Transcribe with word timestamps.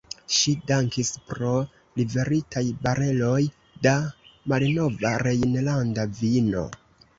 Ŝi 0.35 0.51
dankis 0.69 1.11
pro 1.27 1.51
liveritaj 2.01 2.63
bareloj 2.87 3.37
da 3.87 3.95
malnova 4.55 5.15
rejnlanda 5.29 6.11
vino. 6.25 6.69